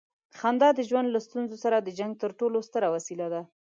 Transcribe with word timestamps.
خندا 0.39 0.69
د 0.75 0.79
ژوند 0.89 1.07
له 1.11 1.19
ستونزو 1.27 1.55
سره 1.63 1.77
د 1.79 1.89
جنګ 1.99 2.13
تر 2.21 2.31
ټولو 2.39 2.57
ستره 2.67 2.87
وسیله 2.95 3.27
ده. 3.33 3.41